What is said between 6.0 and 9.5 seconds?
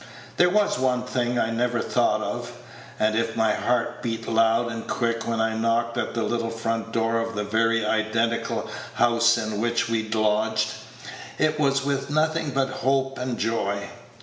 the little front door of the very identical house